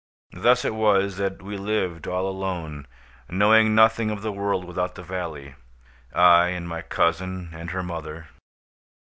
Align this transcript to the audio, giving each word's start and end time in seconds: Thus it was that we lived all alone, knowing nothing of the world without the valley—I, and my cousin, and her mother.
Thus 0.33 0.65
it 0.65 0.73
was 0.73 1.17
that 1.17 1.43
we 1.43 1.57
lived 1.57 2.07
all 2.07 2.27
alone, 2.27 2.87
knowing 3.29 3.75
nothing 3.75 4.09
of 4.09 4.23
the 4.23 4.31
world 4.31 4.65
without 4.65 4.95
the 4.95 5.03
valley—I, 5.03 6.47
and 6.47 6.67
my 6.67 6.81
cousin, 6.81 7.49
and 7.53 7.69
her 7.69 7.83
mother. 7.83 8.27